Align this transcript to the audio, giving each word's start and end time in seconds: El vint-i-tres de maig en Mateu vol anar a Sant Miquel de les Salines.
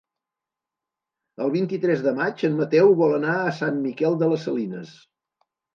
El 1.45 1.53
vint-i-tres 1.57 2.03
de 2.07 2.15
maig 2.23 2.43
en 2.49 2.59
Mateu 2.65 2.93
vol 3.05 3.17
anar 3.21 3.39
a 3.45 3.55
Sant 3.63 3.81
Miquel 3.87 4.21
de 4.25 4.35
les 4.35 4.49
Salines. 4.51 5.01